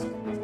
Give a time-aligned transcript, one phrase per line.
[0.00, 0.39] Thank you.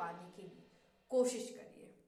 [0.00, 0.66] पाने के लिए।
[1.08, 1.99] कोशिश करिए।